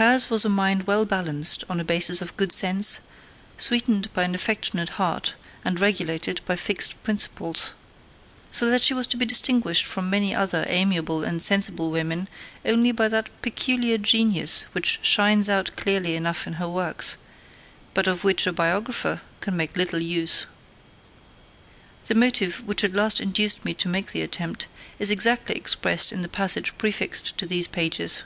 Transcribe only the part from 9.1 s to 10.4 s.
be distinguished from many